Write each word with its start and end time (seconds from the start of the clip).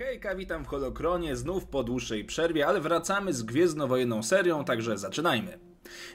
Hejka, 0.00 0.34
witam 0.34 0.64
w 0.64 0.66
Holokronie, 0.66 1.36
znów 1.36 1.66
po 1.66 1.82
dłuższej 1.82 2.24
przerwie, 2.24 2.66
ale 2.66 2.80
wracamy 2.80 3.32
z 3.32 3.42
gwiezdnowojenną 3.42 4.22
serią, 4.22 4.64
także 4.64 4.98
zaczynajmy. 4.98 5.58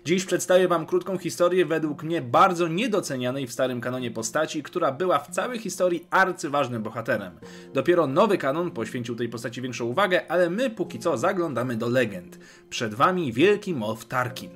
Dziś 0.05 0.25
przedstawię 0.25 0.67
Wam 0.67 0.85
krótką 0.85 1.17
historię 1.17 1.65
według 1.65 2.03
mnie 2.03 2.21
bardzo 2.21 2.67
niedocenianej 2.67 3.47
w 3.47 3.51
starym 3.51 3.81
kanonie 3.81 4.11
postaci, 4.11 4.63
która 4.63 4.91
była 4.91 5.19
w 5.19 5.29
całej 5.29 5.59
historii 5.59 6.07
arcyważnym 6.09 6.83
bohaterem. 6.83 7.39
Dopiero 7.73 8.07
nowy 8.07 8.37
kanon 8.37 8.71
poświęcił 8.71 9.15
tej 9.15 9.29
postaci 9.29 9.61
większą 9.61 9.85
uwagę, 9.85 10.31
ale 10.31 10.49
my 10.49 10.69
póki 10.69 10.99
co 10.99 11.17
zaglądamy 11.17 11.75
do 11.75 11.89
legend. 11.89 12.39
Przed 12.69 12.93
Wami 12.93 13.33
wielki 13.33 13.73
Moff 13.73 14.05
Tarkin. 14.05 14.51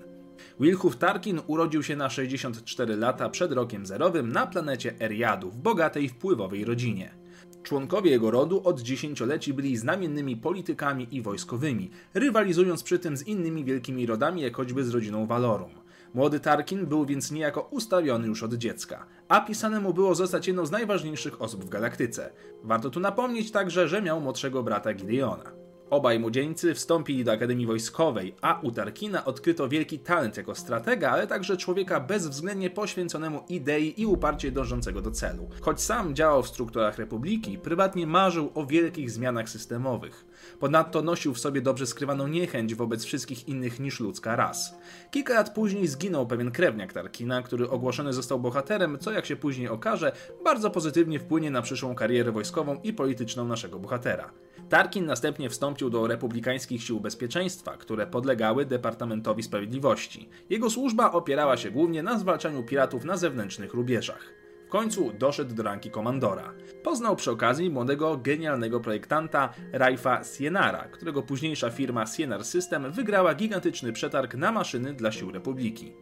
Wilhuf 0.60 0.98
Tarkin 0.98 1.42
urodził 1.48 1.84
się 1.84 1.96
na 1.96 2.10
64 2.10 2.96
lata 2.96 3.30
przed 3.30 3.52
rokiem 3.52 3.86
zerowym 3.86 4.32
na 4.32 4.48
planecie 4.48 4.94
Eriadu 5.02 5.52
w 5.52 5.58
bogatej, 5.58 6.10
wpływowej 6.10 6.66
rodzinie. 6.66 7.19
Członkowie 7.64 8.12
jego 8.12 8.32
rodu 8.32 8.62
od 8.64 8.82
dziesięcioleci 8.82 9.54
byli 9.54 9.78
znamiennymi 9.78 10.38
politykami 10.38 11.08
i 11.12 11.22
wojskowymi, 11.22 11.92
rywalizując 12.14 12.84
przy 12.84 13.00
tym 13.00 13.18
z 13.18 13.28
innymi 13.28 13.66
wielkimi 13.66 14.06
rodami, 14.06 14.42
jak 14.42 14.56
choćby 14.56 14.84
z 14.84 14.90
rodziną 14.90 15.26
Valorum. 15.26 15.72
Młody 16.14 16.40
Tarkin 16.40 16.86
był 16.86 17.06
więc 17.06 17.32
niejako 17.32 17.62
ustawiony 17.62 18.28
już 18.28 18.44
od 18.44 18.54
dziecka, 18.54 19.06
a 19.28 19.42
pisane 19.42 19.80
mu 19.80 19.94
było 19.94 20.16
zostać 20.16 20.48
jedną 20.48 20.66
z 20.66 20.72
najważniejszych 20.72 21.42
osób 21.42 21.66
w 21.66 21.70
galaktyce. 21.70 22.32
Warto 22.64 22.90
tu 22.90 23.00
napomnieć 23.00 23.52
także, 23.52 23.88
że 23.88 24.02
miał 24.02 24.22
młodszego 24.22 24.64
brata 24.64 24.94
Gideona. 24.94 25.59
Obaj 25.90 26.20
młodzieńcy 26.20 26.74
wstąpili 26.74 27.24
do 27.24 27.32
Akademii 27.32 27.66
Wojskowej, 27.66 28.36
a 28.42 28.60
u 28.64 28.72
Tarkina 28.72 29.26
odkryto 29.26 29.70
wielki 29.70 30.00
talent 30.00 30.38
jako 30.38 30.56
stratega, 30.56 31.12
ale 31.12 31.28
także 31.28 31.58
człowieka 31.58 32.00
bezwzględnie 32.00 32.70
poświęconemu 32.70 33.44
idei 33.50 34.02
i 34.02 34.06
uparcie 34.06 34.52
dążącego 34.52 35.02
do 35.02 35.12
celu. 35.12 35.50
Choć 35.62 35.82
sam 35.82 36.16
działał 36.16 36.44
w 36.44 36.48
strukturach 36.48 36.98
Republiki, 36.98 37.58
prywatnie 37.58 38.08
marzył 38.08 38.52
o 38.56 38.66
wielkich 38.66 39.12
zmianach 39.12 39.50
systemowych. 39.50 40.26
Ponadto 40.60 41.02
nosił 41.02 41.34
w 41.34 41.40
sobie 41.40 41.62
dobrze 41.62 41.88
skrywaną 41.88 42.28
niechęć 42.28 42.76
wobec 42.76 43.04
wszystkich 43.04 43.48
innych 43.48 43.80
niż 43.80 44.00
ludzka 44.00 44.36
ras. 44.36 44.76
Kilka 45.12 45.34
lat 45.34 45.54
później 45.54 45.88
zginął 45.88 46.28
pewien 46.28 46.52
krewniak 46.52 46.94
Tarkina, 46.94 47.42
który 47.42 47.70
ogłoszony 47.70 48.14
został 48.14 48.40
bohaterem, 48.40 48.98
co 49.00 49.12
jak 49.12 49.26
się 49.26 49.36
później 49.36 49.70
okaże, 49.70 50.12
bardzo 50.44 50.70
pozytywnie 50.70 51.20
wpłynie 51.20 51.52
na 51.52 51.62
przyszłą 51.62 51.96
karierę 51.96 52.32
wojskową 52.32 52.80
i 52.84 52.94
polityczną 52.94 53.46
naszego 53.46 53.80
bohatera. 53.80 54.32
Tarkin 54.70 55.06
następnie 55.06 55.50
wstąpił 55.50 55.90
do 55.90 56.08
republikańskich 56.08 56.84
sił 56.84 57.00
bezpieczeństwa, 57.00 57.78
które 57.78 58.08
podlegały 58.08 58.66
Departamentowi 58.66 59.44
Sprawiedliwości. 59.44 60.30
Jego 60.50 60.70
służba 60.70 61.12
opierała 61.12 61.58
się 61.58 61.72
głównie 61.72 62.04
na 62.04 62.20
zwalczaniu 62.20 62.64
piratów 62.64 63.06
na 63.06 63.18
zewnętrznych 63.18 63.74
rubieżach. 63.74 64.34
W 64.68 64.72
końcu 64.72 65.14
doszedł 65.20 65.56
do 65.56 65.64
ranki 65.64 65.92
komandora. 65.92 66.54
Poznał 66.84 67.16
przy 67.16 67.32
okazji 67.32 67.70
młodego, 67.70 68.18
genialnego 68.18 68.80
projektanta 68.80 69.54
Raifa 69.74 70.24
Sienara, 70.24 70.84
którego 70.84 71.22
późniejsza 71.24 71.70
firma 71.70 72.06
Sienar 72.06 72.46
System 72.46 72.92
wygrała 72.92 73.36
gigantyczny 73.36 73.94
przetarg 73.94 74.36
na 74.36 74.52
maszyny 74.52 74.94
dla 74.94 75.12
sił 75.12 75.32
Republiki. 75.32 75.94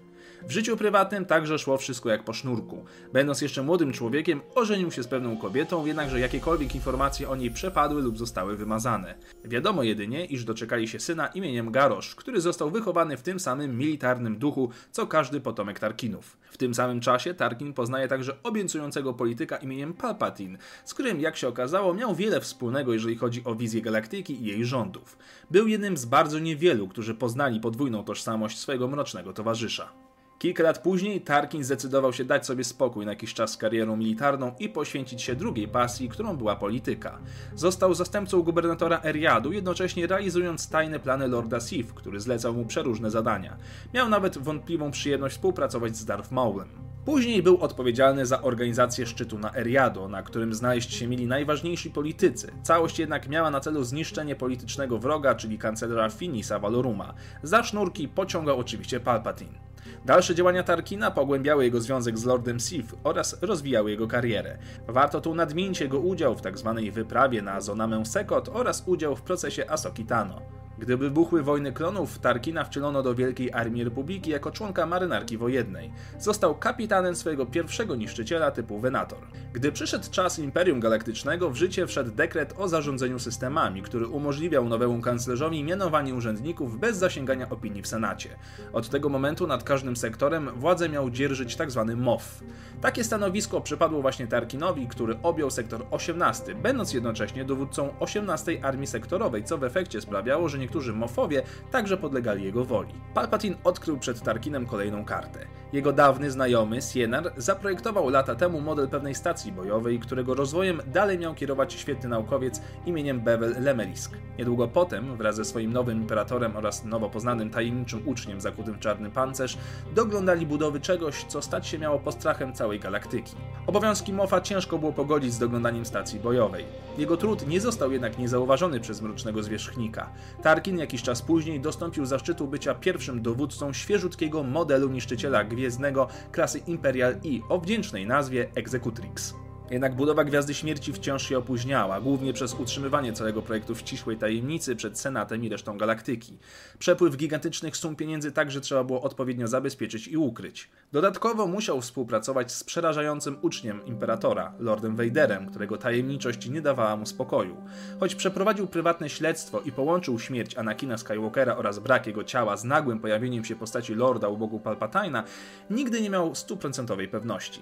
W 0.44 0.52
życiu 0.52 0.78
prywatnym 0.78 1.26
także 1.26 1.60
szło 1.60 1.78
wszystko 1.78 2.10
jak 2.10 2.24
po 2.24 2.34
sznurku. 2.34 2.86
Będąc 3.14 3.42
jeszcze 3.42 3.64
młodym 3.64 3.94
człowiekiem, 3.94 4.42
ożenił 4.56 4.92
się 4.92 5.04
z 5.04 5.08
pewną 5.08 5.38
kobietą, 5.38 5.86
jednakże 5.86 6.20
jakiekolwiek 6.20 6.76
informacje 6.76 7.30
o 7.30 7.36
niej 7.36 7.52
przepadły 7.52 8.02
lub 8.02 8.18
zostały 8.18 8.58
wymazane. 8.58 9.16
Wiadomo 9.46 9.84
jedynie, 9.84 10.26
iż 10.26 10.44
doczekali 10.44 10.88
się 10.88 11.00
syna 11.00 11.28
imieniem 11.28 11.72
Garosz, 11.72 12.16
który 12.16 12.42
został 12.42 12.72
wychowany 12.72 13.18
w 13.18 13.22
tym 13.22 13.40
samym 13.40 13.78
militarnym 13.78 14.38
duchu, 14.38 14.70
co 14.92 15.08
każdy 15.08 15.42
potomek 15.42 15.80
Tarkinów. 15.80 16.38
W 16.52 16.58
tym 16.58 16.74
samym 16.74 17.00
czasie 17.00 17.34
Tarkin 17.34 17.74
poznaje 17.74 18.08
także 18.08 18.44
obiecującego 18.44 19.14
polityka 19.14 19.58
imieniem 19.58 19.94
Palpatine, 19.94 20.58
z 20.86 20.94
którym, 20.94 21.22
jak 21.22 21.38
się 21.38 21.48
okazało, 21.48 21.94
miał 21.94 22.16
wiele 22.16 22.42
wspólnego, 22.42 22.94
jeżeli 22.94 23.16
chodzi 23.16 23.42
o 23.44 23.56
wizję 23.56 23.82
galaktyki 23.82 24.42
i 24.42 24.46
jej 24.46 24.66
rządów. 24.66 25.18
Był 25.52 25.68
jednym 25.68 25.98
z 25.98 26.06
bardzo 26.06 26.40
niewielu, 26.40 26.88
którzy 26.88 27.16
poznali 27.16 27.60
podwójną 27.60 28.04
tożsamość 28.04 28.58
swojego 28.58 28.88
mrocznego 28.88 29.34
towarzysza. 29.34 30.07
Kilka 30.40 30.64
lat 30.64 30.80
później 30.80 31.22
Tarkin 31.22 31.64
zdecydował 31.64 32.14
się 32.14 32.26
dać 32.26 32.46
sobie 32.46 32.64
spokój 32.64 33.06
na 33.06 33.12
jakiś 33.12 33.34
czas 33.34 33.52
z 33.52 33.58
karierą 33.58 33.98
militarną 33.98 34.52
i 34.60 34.70
poświęcić 34.70 35.22
się 35.22 35.36
drugiej 35.36 35.68
pasji, 35.68 36.10
którą 36.10 36.38
była 36.38 36.56
polityka. 36.56 37.20
Został 37.56 37.94
zastępcą 37.94 38.42
gubernatora 38.42 39.02
Eriadu, 39.04 39.52
jednocześnie 39.52 40.08
realizując 40.08 40.70
tajne 40.70 41.00
plany 41.00 41.28
Lorda 41.28 41.60
Sith, 41.60 41.94
który 41.94 42.20
zlecał 42.20 42.54
mu 42.54 42.66
przeróżne 42.66 43.12
zadania. 43.12 43.58
Miał 43.94 44.10
nawet 44.10 44.38
wątpliwą 44.38 44.92
przyjemność 44.92 45.36
współpracować 45.36 45.98
z 45.98 46.06
Darth 46.06 46.32
Maulem. 46.32 46.68
Później 47.06 47.44
był 47.44 47.58
odpowiedzialny 47.58 48.26
za 48.26 48.42
organizację 48.42 49.06
szczytu 49.06 49.40
na 49.40 49.56
Eriado, 49.56 50.08
na 50.08 50.24
którym 50.24 50.54
znaleźć 50.54 50.94
się 50.94 51.08
mieli 51.08 51.28
najważniejsi 51.28 51.90
politycy. 51.90 52.52
Całość 52.64 53.00
jednak 53.00 53.28
miała 53.30 53.52
na 53.52 53.60
celu 53.60 53.84
zniszczenie 53.84 54.36
politycznego 54.36 55.00
wroga, 55.00 55.36
czyli 55.36 55.58
kanclera 55.58 56.10
Finisa 56.10 56.60
Valoruma. 56.60 57.14
Za 57.44 57.64
sznurki 57.64 58.08
pociągał 58.08 58.60
oczywiście 58.60 59.00
Palpatine. 59.00 59.67
Dalsze 60.06 60.36
działania 60.36 60.64
Tarkina 60.64 61.12
pogłębiały 61.12 61.64
jego 61.64 61.82
związek 61.82 62.18
z 62.18 62.26
Lordem 62.26 62.60
Sith 62.60 62.96
oraz 63.04 63.42
rozwijały 63.42 63.92
jego 63.92 64.08
karierę. 64.08 64.58
Warto 64.88 65.22
tu 65.22 65.36
nadmienić 65.36 65.80
jego 65.80 66.00
udział 66.00 66.36
w 66.36 66.42
tzw. 66.42 66.74
Tak 66.76 66.94
wyprawie 66.94 67.42
na 67.42 67.62
Zonamę 67.62 68.06
Sekot 68.06 68.50
oraz 68.50 68.84
udział 68.86 69.16
w 69.16 69.22
procesie 69.22 69.70
Asoki 69.70 70.06
Tano. 70.06 70.57
Gdy 70.80 70.98
wybuchły 70.98 71.44
wojny 71.44 71.74
klonów, 71.74 72.20
Tarkina 72.20 72.64
wcielono 72.64 73.04
do 73.04 73.16
Wielkiej 73.16 73.54
Armii 73.54 73.84
Republiki 73.84 74.30
jako 74.30 74.52
członka 74.52 74.86
marynarki 74.86 75.38
wojennej. 75.38 75.92
Został 76.20 76.56
kapitanem 76.56 77.16
swojego 77.16 77.46
pierwszego 77.46 77.96
niszczyciela 77.96 78.52
typu 78.52 78.80
Venator. 78.80 79.20
Gdy 79.54 79.72
przyszedł 79.72 80.12
czas 80.12 80.40
Imperium 80.40 80.80
Galaktycznego, 80.80 81.50
w 81.50 81.56
życie 81.56 81.88
wszedł 81.88 82.12
dekret 82.12 82.54
o 82.58 82.68
zarządzaniu 82.68 83.20
systemami, 83.20 83.82
który 83.82 84.08
umożliwiał 84.08 84.70
nowemu 84.70 85.02
kanclerzowi 85.02 85.64
mianowanie 85.64 86.16
urzędników 86.16 86.80
bez 86.80 86.98
zasięgania 86.98 87.50
opinii 87.50 87.82
w 87.82 87.88
Senacie. 87.88 88.30
Od 88.74 88.90
tego 88.90 89.10
momentu 89.10 89.48
nad 89.48 89.64
każdym 89.64 89.96
sektorem 89.96 90.50
władzę 90.56 90.90
miał 90.90 91.10
dzierżyć 91.10 91.56
tzw. 91.56 91.86
Tak 91.88 91.98
MOF. 91.98 92.44
Takie 92.82 93.04
stanowisko 93.04 93.62
przypadło 93.62 94.02
właśnie 94.02 94.28
Tarkinowi, 94.28 94.88
który 94.88 95.18
objął 95.24 95.52
sektor 95.52 95.86
18, 95.92 96.56
będąc 96.56 96.94
jednocześnie 96.94 97.46
dowódcą 97.46 97.94
18 98.00 98.66
Armii 98.66 98.88
Sektorowej, 98.88 99.44
co 99.44 99.58
w 99.58 99.64
efekcie 99.64 100.02
sprawiało, 100.02 100.50
że 100.50 100.60
nie 100.60 100.67
niektórzy 100.68 100.94
mofowie 100.94 101.44
także 101.72 101.98
podlegali 101.98 102.44
jego 102.44 102.66
woli. 102.66 102.94
Palpatine 103.14 103.56
odkrył 103.64 103.98
przed 103.98 104.22
Tarkinem 104.22 104.66
kolejną 104.66 105.06
kartę. 105.06 105.40
Jego 105.74 105.94
dawny 105.94 106.32
znajomy, 106.32 106.82
Sienar, 106.82 107.34
zaprojektował 107.38 108.10
lata 108.10 108.36
temu 108.36 108.62
model 108.62 108.88
pewnej 108.88 109.16
stacji 109.16 109.52
bojowej, 109.52 110.00
którego 110.00 110.34
rozwojem 110.34 110.82
dalej 110.88 111.20
miał 111.20 111.36
kierować 111.36 111.74
świetny 111.74 112.10
naukowiec 112.10 112.62
imieniem 112.86 113.22
Bevel 113.22 113.56
Lemelisk. 113.60 114.12
Niedługo 114.40 114.68
potem, 114.68 115.18
wraz 115.18 115.36
ze 115.36 115.46
swoim 115.46 115.74
nowym 115.74 115.98
imperatorem 115.98 116.56
oraz 116.56 116.86
nowo 116.86 117.10
poznanym 117.10 117.50
tajemniczym 117.50 118.02
uczniem 118.06 118.42
zakutym 118.42 118.74
w 118.74 118.80
czarny 118.80 119.12
pancerz, 119.12 119.58
doglądali 119.96 120.46
budowy 120.46 120.80
czegoś, 120.80 121.24
co 121.24 121.42
stać 121.42 121.68
się 121.68 121.80
miało 121.80 122.00
postrachem 122.00 122.54
całej 122.54 122.80
galaktyki. 122.80 123.36
Obowiązki 123.68 124.14
Mofa 124.14 124.42
ciężko 124.42 124.78
było 124.78 124.94
pogodzić 124.94 125.34
z 125.34 125.40
doglądaniem 125.40 125.86
stacji 125.86 126.20
bojowej. 126.20 126.66
Jego 126.98 127.18
trud 127.18 127.48
nie 127.48 127.62
został 127.62 127.92
jednak 127.92 128.18
niezauważony 128.18 128.80
przez 128.80 129.02
mrocznego 129.02 129.44
zwierzchnika. 129.44 130.10
Tarkin 130.44 130.57
jakiś 130.80 131.02
czas 131.04 131.22
później 131.22 131.60
dostąpił 131.60 132.06
zaszczytu 132.06 132.48
bycia 132.48 132.76
pierwszym 132.76 133.22
dowódcą 133.22 133.74
świeżutkiego 133.74 134.44
modelu 134.44 134.90
niszczyciela 134.90 135.44
gwiezdnego 135.44 136.08
klasy 136.32 136.60
Imperial 136.68 137.16
I 137.24 137.42
o 137.50 137.60
wdzięcznej 137.60 138.08
nazwie 138.08 138.50
Executrix. 138.56 139.47
Jednak 139.72 139.96
budowa 139.96 140.24
Gwiazdy 140.24 140.54
Śmierci 140.54 140.94
wciąż 140.94 141.30
się 141.30 141.38
opóźniała, 141.38 142.02
głównie 142.02 142.34
przez 142.34 142.54
utrzymywanie 142.54 143.14
całego 143.14 143.42
projektu 143.42 143.76
w 143.76 143.84
ciszej 143.84 144.18
tajemnicy 144.18 144.76
przed 144.76 145.00
Senatem 145.00 145.44
i 145.44 145.50
resztą 145.50 145.78
galaktyki. 145.78 146.38
Przepływ 146.80 147.18
gigantycznych 147.18 147.78
sum 147.78 147.96
pieniędzy 147.96 148.32
także 148.32 148.62
trzeba 148.62 148.84
było 148.84 149.02
odpowiednio 149.02 149.48
zabezpieczyć 149.48 150.08
i 150.08 150.18
ukryć. 150.18 150.70
Dodatkowo 150.92 151.48
musiał 151.48 151.82
współpracować 151.82 152.52
z 152.52 152.64
przerażającym 152.64 153.38
uczniem 153.42 153.86
Imperatora, 153.86 154.54
Lordem 154.60 154.96
Vaderem, 154.96 155.50
którego 155.50 155.78
tajemniczość 155.78 156.50
nie 156.50 156.62
dawała 156.62 156.96
mu 156.96 157.06
spokoju. 157.06 157.58
Choć 158.00 158.16
przeprowadził 158.16 158.68
prywatne 158.68 159.10
śledztwo 159.10 159.62
i 159.62 159.72
połączył 159.72 160.20
śmierć 160.20 160.58
Anakina 160.58 160.98
Skywalkera 160.98 161.58
oraz 161.58 161.80
brak 161.80 162.08
jego 162.08 162.24
ciała 162.24 162.58
z 162.58 162.64
nagłym 162.64 163.00
pojawieniem 163.00 163.46
się 163.46 163.56
postaci 163.56 163.96
Lorda 163.96 164.28
u 164.28 164.38
bogu 164.38 164.60
Palpatina, 164.60 165.24
nigdy 165.70 166.02
nie 166.02 166.10
miał 166.10 166.36
stuprocentowej 166.36 167.08
pewności. 167.08 167.62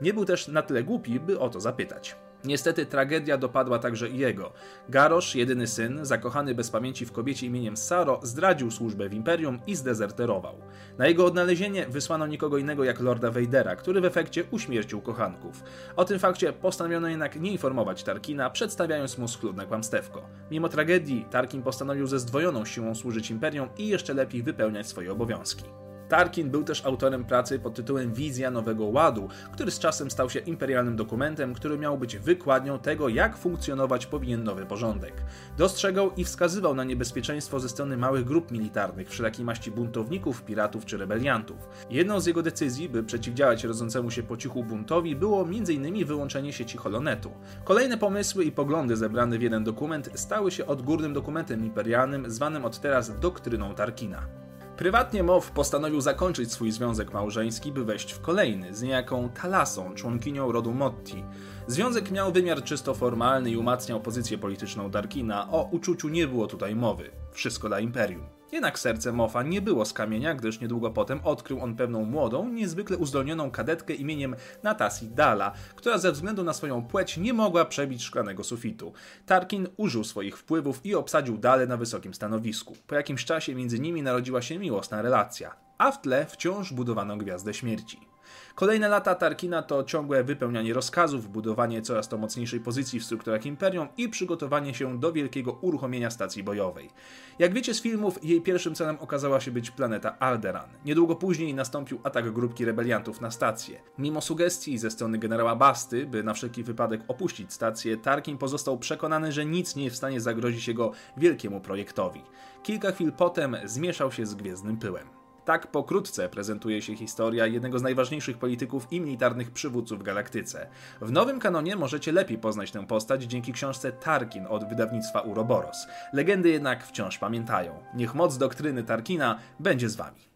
Nie 0.00 0.14
był 0.14 0.24
też 0.24 0.48
na 0.48 0.62
tyle 0.62 0.82
głupi, 0.82 1.20
by 1.20 1.38
o 1.38 1.48
to 1.48 1.60
zapytać. 1.60 2.16
Niestety 2.44 2.86
tragedia 2.86 3.38
dopadła 3.38 3.78
także 3.78 4.08
i 4.08 4.18
jego. 4.18 4.52
Garosz, 4.88 5.34
jedyny 5.34 5.66
syn, 5.66 5.98
zakochany 6.02 6.54
bez 6.54 6.70
pamięci 6.70 7.06
w 7.06 7.12
kobiecie 7.12 7.46
imieniem 7.46 7.76
Saro, 7.76 8.20
zdradził 8.22 8.70
służbę 8.70 9.08
w 9.08 9.14
Imperium 9.14 9.58
i 9.66 9.76
zdezerterował. 9.76 10.54
Na 10.98 11.06
jego 11.06 11.26
odnalezienie 11.26 11.86
wysłano 11.86 12.26
nikogo 12.26 12.58
innego 12.58 12.84
jak 12.84 13.00
Lorda 13.00 13.30
Vadera, 13.30 13.76
który 13.76 14.00
w 14.00 14.04
efekcie 14.04 14.44
uśmiercił 14.50 15.00
kochanków. 15.00 15.62
O 15.96 16.04
tym 16.04 16.18
fakcie 16.18 16.52
postanowiono 16.52 17.08
jednak 17.08 17.40
nie 17.40 17.52
informować 17.52 18.02
Tarkina, 18.02 18.50
przedstawiając 18.50 19.18
mu 19.18 19.28
schludne 19.28 19.66
kłamstewko. 19.66 20.28
Mimo 20.50 20.68
tragedii, 20.68 21.26
Tarkin 21.30 21.62
postanowił 21.62 22.06
ze 22.06 22.18
zdwojoną 22.18 22.64
siłą 22.64 22.94
służyć 22.94 23.30
Imperium 23.30 23.68
i 23.78 23.88
jeszcze 23.88 24.14
lepiej 24.14 24.42
wypełniać 24.42 24.86
swoje 24.86 25.12
obowiązki. 25.12 25.85
Tarkin 26.08 26.50
był 26.50 26.64
też 26.64 26.86
autorem 26.86 27.24
pracy 27.24 27.58
pod 27.58 27.74
tytułem 27.74 28.12
Wizja 28.12 28.50
Nowego 28.50 28.84
Ładu, 28.84 29.28
który 29.52 29.70
z 29.70 29.78
czasem 29.78 30.10
stał 30.10 30.30
się 30.30 30.40
imperialnym 30.40 30.96
dokumentem, 30.96 31.54
który 31.54 31.78
miał 31.78 31.98
być 31.98 32.16
wykładnią 32.16 32.78
tego, 32.78 33.08
jak 33.08 33.36
funkcjonować 33.36 34.06
powinien 34.06 34.44
nowy 34.44 34.66
porządek. 34.66 35.12
Dostrzegał 35.58 36.10
i 36.16 36.24
wskazywał 36.24 36.74
na 36.74 36.84
niebezpieczeństwo 36.84 37.60
ze 37.60 37.68
strony 37.68 37.96
małych 37.96 38.24
grup 38.24 38.50
militarnych, 38.50 39.10
wszelakiej 39.10 39.44
maści 39.44 39.70
buntowników, 39.70 40.44
piratów 40.44 40.84
czy 40.84 40.96
rebeliantów. 40.96 41.68
Jedną 41.90 42.20
z 42.20 42.26
jego 42.26 42.42
decyzji, 42.42 42.88
by 42.88 43.04
przeciwdziałać 43.04 43.64
rodzącemu 43.64 44.10
się 44.10 44.22
po 44.22 44.36
cichu 44.36 44.64
buntowi, 44.64 45.16
było 45.16 45.42
m.in. 45.42 46.04
wyłączenie 46.06 46.52
sieci 46.52 46.78
Holonetu. 46.78 47.30
Kolejne 47.64 47.98
pomysły 47.98 48.44
i 48.44 48.52
poglądy 48.52 48.96
zebrane 48.96 49.38
w 49.38 49.42
jeden 49.42 49.64
dokument 49.64 50.10
stały 50.14 50.50
się 50.50 50.66
odgórnym 50.66 51.12
dokumentem 51.12 51.64
imperialnym, 51.64 52.30
zwanym 52.30 52.64
od 52.64 52.80
teraz 52.80 53.18
doktryną 53.18 53.74
Tarkina. 53.74 54.45
Prywatnie 54.76 55.22
Mow 55.22 55.50
postanowił 55.50 56.00
zakończyć 56.00 56.52
swój 56.52 56.72
związek 56.72 57.12
małżeński, 57.12 57.72
by 57.72 57.84
wejść 57.84 58.12
w 58.12 58.20
kolejny 58.20 58.74
z 58.74 58.82
niejaką 58.82 59.28
Talasą, 59.28 59.94
członkinią 59.94 60.52
rodu 60.52 60.72
Motti. 60.72 61.24
Związek 61.66 62.10
miał 62.10 62.32
wymiar 62.32 62.64
czysto 62.64 62.94
formalny 62.94 63.50
i 63.50 63.56
umacniał 63.56 64.00
pozycję 64.00 64.38
polityczną 64.38 64.90
Darkina. 64.90 65.50
O 65.50 65.68
uczuciu 65.72 66.08
nie 66.08 66.26
było 66.26 66.46
tutaj 66.46 66.74
mowy. 66.74 67.10
Wszystko 67.32 67.68
dla 67.68 67.80
imperium. 67.80 68.35
Jednak 68.52 68.78
serce 68.78 69.12
Mofa 69.12 69.42
nie 69.42 69.62
było 69.62 69.84
z 69.84 69.92
kamienia, 69.92 70.34
gdyż 70.34 70.60
niedługo 70.60 70.90
potem 70.90 71.20
odkrył 71.24 71.60
on 71.60 71.76
pewną 71.76 72.04
młodą, 72.04 72.48
niezwykle 72.48 72.96
uzdolnioną 72.96 73.50
kadetkę 73.50 73.94
imieniem 73.94 74.36
Natasi 74.62 75.08
Dala, 75.08 75.52
która 75.76 75.98
ze 75.98 76.12
względu 76.12 76.44
na 76.44 76.52
swoją 76.52 76.82
płeć 76.82 77.16
nie 77.16 77.32
mogła 77.32 77.64
przebić 77.64 78.02
szklanego 78.02 78.44
sufitu. 78.44 78.92
Tarkin 79.26 79.68
użył 79.76 80.04
swoich 80.04 80.38
wpływów 80.38 80.86
i 80.86 80.94
obsadził 80.94 81.38
Dalę 81.38 81.66
na 81.66 81.76
wysokim 81.76 82.14
stanowisku. 82.14 82.76
Po 82.86 82.94
jakimś 82.94 83.24
czasie 83.24 83.54
między 83.54 83.78
nimi 83.78 84.02
narodziła 84.02 84.42
się 84.42 84.58
miłosna 84.58 85.02
relacja, 85.02 85.56
a 85.78 85.92
w 85.92 86.00
tle 86.00 86.26
wciąż 86.26 86.72
budowano 86.72 87.16
Gwiazdę 87.16 87.54
Śmierci. 87.54 88.15
Kolejne 88.54 88.88
lata 88.88 89.14
Tarkina 89.14 89.62
to 89.62 89.84
ciągłe 89.84 90.24
wypełnianie 90.24 90.74
rozkazów, 90.74 91.28
budowanie 91.28 91.82
coraz 91.82 92.08
to 92.08 92.18
mocniejszej 92.18 92.60
pozycji 92.60 93.00
w 93.00 93.04
strukturach 93.04 93.46
Imperium 93.46 93.88
i 93.96 94.08
przygotowanie 94.08 94.74
się 94.74 95.00
do 95.00 95.12
wielkiego 95.12 95.52
uruchomienia 95.52 96.10
stacji 96.10 96.42
bojowej. 96.42 96.90
Jak 97.38 97.54
wiecie 97.54 97.74
z 97.74 97.82
filmów, 97.82 98.24
jej 98.24 98.40
pierwszym 98.40 98.74
celem 98.74 98.96
okazała 99.00 99.40
się 99.40 99.50
być 99.50 99.70
planeta 99.70 100.18
Alderan. 100.18 100.68
Niedługo 100.84 101.16
później 101.16 101.54
nastąpił 101.54 102.00
atak 102.02 102.32
grupki 102.32 102.64
rebeliantów 102.64 103.20
na 103.20 103.30
stację. 103.30 103.80
Mimo 103.98 104.20
sugestii 104.20 104.78
ze 104.78 104.90
strony 104.90 105.18
generała 105.18 105.56
Basty, 105.56 106.06
by 106.06 106.22
na 106.22 106.34
wszelki 106.34 106.62
wypadek 106.62 107.00
opuścić 107.08 107.52
stację, 107.52 107.96
Tarkin 107.96 108.38
pozostał 108.38 108.78
przekonany, 108.78 109.32
że 109.32 109.46
nic 109.46 109.76
nie 109.76 109.84
jest 109.84 109.94
w 109.94 109.98
stanie 109.98 110.20
zagrozić 110.20 110.68
jego 110.68 110.92
wielkiemu 111.16 111.60
projektowi. 111.60 112.22
Kilka 112.62 112.92
chwil 112.92 113.12
potem 113.12 113.56
zmieszał 113.64 114.12
się 114.12 114.26
z 114.26 114.34
gwiezdnym 114.34 114.76
pyłem. 114.76 115.15
Tak 115.46 115.66
pokrótce 115.66 116.28
prezentuje 116.28 116.82
się 116.82 116.96
historia 116.96 117.46
jednego 117.46 117.78
z 117.78 117.82
najważniejszych 117.82 118.38
polityków 118.38 118.86
i 118.90 119.00
militarnych 119.00 119.50
przywódców 119.50 119.98
w 119.98 120.02
galaktyce. 120.02 120.66
W 121.00 121.12
nowym 121.12 121.40
kanonie 121.40 121.76
możecie 121.76 122.12
lepiej 122.12 122.38
poznać 122.38 122.70
tę 122.70 122.86
postać 122.86 123.22
dzięki 123.22 123.52
książce 123.52 123.92
Tarkin 123.92 124.46
od 124.48 124.68
wydawnictwa 124.68 125.20
Uroboros. 125.20 125.86
Legendy 126.12 126.48
jednak 126.48 126.86
wciąż 126.86 127.18
pamiętają. 127.18 127.82
Niech 127.94 128.14
moc 128.14 128.38
doktryny 128.38 128.84
Tarkina 128.84 129.38
będzie 129.60 129.88
z 129.88 129.96
wami. 129.96 130.35